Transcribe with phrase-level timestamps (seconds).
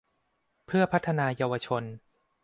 [0.65, 1.83] เพื่อพัฒนาเยาวชน